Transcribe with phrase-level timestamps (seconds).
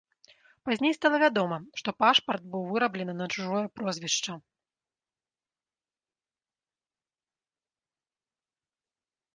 [0.67, 4.39] Пазней стала вядома, што пашпарт быў выраблены на чужое прозвішча.